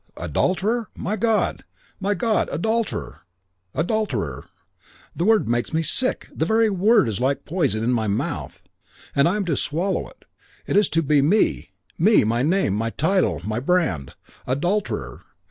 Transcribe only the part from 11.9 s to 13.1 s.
me, my name, my